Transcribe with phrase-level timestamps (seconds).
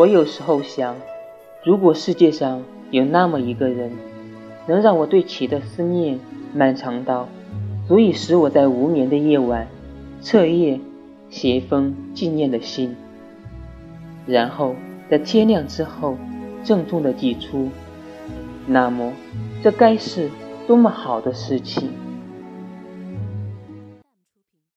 [0.00, 0.96] 我有时候想
[1.62, 3.92] 如果世界上有那么一个人
[4.66, 6.18] 能让我对其的思念
[6.54, 7.28] 漫长到
[7.86, 9.68] 足以使我在无眠的夜晚
[10.22, 10.80] 彻夜
[11.28, 12.96] 写一封纪念的信
[14.24, 14.74] 然后
[15.10, 16.16] 在天亮之后
[16.64, 17.68] 郑重的寄出
[18.66, 19.12] 那么
[19.62, 20.30] 这该是
[20.66, 22.09] 多么好的事情。